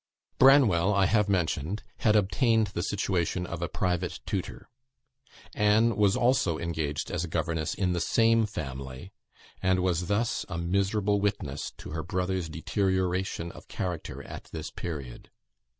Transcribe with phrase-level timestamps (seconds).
[0.39, 4.67] Branwell, I have mentioned, had obtained the situation of a private tutor.
[5.53, 9.11] Anne was also engaged as governess in the same family,
[9.61, 15.29] and was thus a miserable witness to her brother's deterioration of character at this period.